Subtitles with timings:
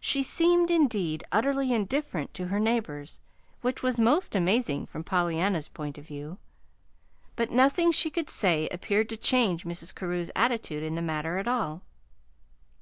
[0.00, 3.20] She seemed, indeed, utterly indifferent to her neighbors,
[3.60, 6.38] which was most amazing from Pollyanna's point of view;
[7.36, 9.94] but nothing she could say appeared to change Mrs.
[9.94, 11.82] Carew's attitude in the matter at all.